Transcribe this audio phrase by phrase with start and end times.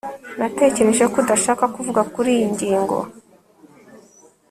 [0.39, 2.97] natekereje ko udashaka kuvuga kuriyi ngingo